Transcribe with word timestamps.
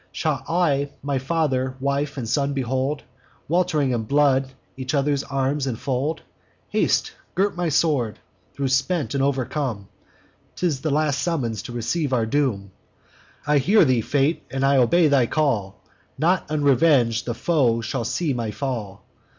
Shall 0.11 0.43
I 0.49 0.89
my 1.03 1.19
father, 1.19 1.75
wife, 1.79 2.17
and 2.17 2.27
son 2.27 2.53
behold, 2.55 3.03
Welt'ring 3.47 3.91
in 3.91 4.05
blood, 4.05 4.51
each 4.75 4.95
other's 4.95 5.21
arms 5.23 5.67
infold? 5.67 6.21
Haste! 6.69 7.11
gird 7.35 7.55
my 7.55 7.69
sword, 7.69 8.17
tho' 8.57 8.65
spent 8.65 9.13
and 9.13 9.21
overcome: 9.23 9.89
'Tis 10.55 10.81
the 10.81 10.89
last 10.89 11.21
summons 11.21 11.61
to 11.61 11.71
receive 11.71 12.13
our 12.13 12.25
doom. 12.25 12.71
I 13.45 13.59
hear 13.59 13.85
thee, 13.85 14.01
Fate; 14.01 14.41
and 14.49 14.65
I 14.65 14.77
obey 14.77 15.07
thy 15.07 15.27
call! 15.27 15.79
Not 16.17 16.47
unreveng'd 16.49 17.25
the 17.25 17.35
foe 17.35 17.81
shall 17.81 18.03
see 18.03 18.33
my 18.33 18.49
fall. 18.49 19.05